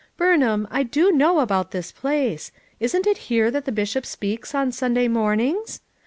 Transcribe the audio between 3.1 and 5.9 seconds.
here that the Bishop speaks on Sunday mornings?